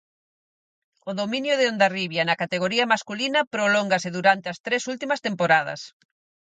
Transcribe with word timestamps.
O 1.09 1.11
dominio 1.21 1.53
de 1.57 1.67
Hondarribia 1.69 2.23
na 2.25 2.39
categoría 2.41 2.89
masculina 2.93 3.41
prolóngase 3.53 4.09
durante 4.17 4.47
as 4.49 4.57
tres 4.65 4.83
últimas 4.93 5.23
temporadas. 5.27 5.81